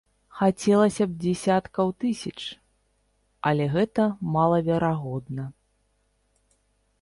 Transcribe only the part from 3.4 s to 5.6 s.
але гэта малаверагодна.